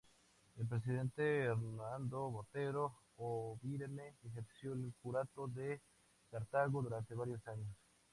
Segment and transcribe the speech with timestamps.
[0.57, 5.79] El presbítero Hernando Botero O’byrne, ejerció el curato de
[6.31, 7.69] Cartago durante varios años.